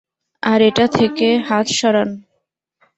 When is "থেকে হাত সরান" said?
0.97-2.09